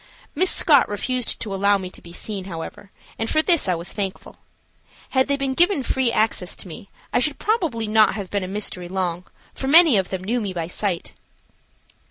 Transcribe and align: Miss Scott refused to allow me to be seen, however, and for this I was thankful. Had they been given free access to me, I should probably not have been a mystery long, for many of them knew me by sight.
Miss 0.33 0.49
Scott 0.49 0.89
refused 0.89 1.39
to 1.41 1.53
allow 1.53 1.77
me 1.77 1.91
to 1.91 2.01
be 2.01 2.11
seen, 2.11 2.45
however, 2.45 2.89
and 3.19 3.29
for 3.29 3.43
this 3.43 3.67
I 3.69 3.75
was 3.75 3.93
thankful. 3.93 4.37
Had 5.11 5.27
they 5.27 5.37
been 5.37 5.53
given 5.53 5.83
free 5.83 6.11
access 6.11 6.55
to 6.55 6.67
me, 6.67 6.89
I 7.13 7.19
should 7.19 7.37
probably 7.37 7.85
not 7.85 8.15
have 8.15 8.31
been 8.31 8.43
a 8.43 8.47
mystery 8.47 8.89
long, 8.89 9.25
for 9.53 9.67
many 9.67 9.97
of 9.97 10.09
them 10.09 10.23
knew 10.23 10.41
me 10.41 10.53
by 10.53 10.65
sight. 10.65 11.13